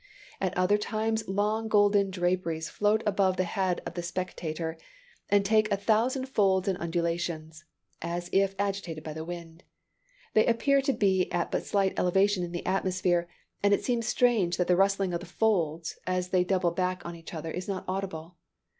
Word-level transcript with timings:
At 0.41 0.57
other 0.57 0.79
times 0.79 1.27
long 1.29 1.67
golden 1.67 2.09
draperies 2.09 2.69
float 2.69 3.03
above 3.05 3.37
the 3.37 3.43
head 3.43 3.83
of 3.85 3.93
the 3.93 4.01
spectator, 4.01 4.75
and 5.29 5.45
take 5.45 5.71
a 5.71 5.77
thousand 5.77 6.25
folds 6.25 6.67
and 6.67 6.75
undulations, 6.79 7.65
as 8.01 8.27
if 8.33 8.55
agitated 8.57 9.03
by 9.03 9.13
the 9.13 9.23
wind. 9.23 9.63
They 10.33 10.47
appear 10.47 10.81
to 10.81 10.93
be 10.93 11.31
at 11.31 11.51
but 11.51 11.61
a 11.61 11.65
slight 11.65 11.99
elevation 11.99 12.43
in 12.43 12.51
the 12.51 12.65
atmosphere, 12.65 13.29
and 13.61 13.75
it 13.75 13.85
seems 13.85 14.07
strange 14.07 14.57
that 14.57 14.65
the 14.65 14.75
rustling 14.75 15.13
of 15.13 15.19
the 15.19 15.27
folds, 15.27 15.99
as 16.07 16.29
they 16.29 16.43
double 16.43 16.71
back 16.71 17.05
on 17.05 17.15
each 17.15 17.31
other, 17.35 17.51
is 17.51 17.67
not 17.67 17.85
audible. 17.87 18.37